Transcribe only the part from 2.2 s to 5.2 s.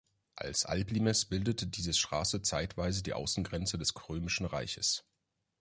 zeitweise die Außengrenze des Römischen Reiches.